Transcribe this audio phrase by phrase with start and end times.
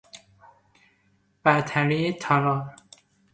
[1.43, 2.73] برتری طلا